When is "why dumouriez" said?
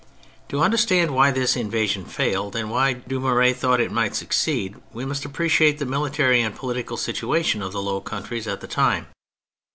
2.71-3.57